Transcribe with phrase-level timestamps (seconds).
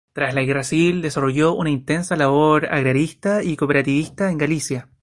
[0.13, 4.89] Tras la Guerra Civil desarrolló una intensa labor agrarista y cooperativista en Galicia.